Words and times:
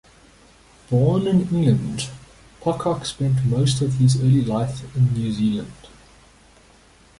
Born 0.89 1.27
in 1.27 1.41
England, 1.41 2.09
Pocock 2.59 3.05
spent 3.05 3.45
most 3.45 3.83
of 3.83 3.99
his 3.99 4.19
early 4.19 4.41
life 4.43 4.81
in 4.97 5.13
New 5.13 5.31
Zealand. 5.31 5.73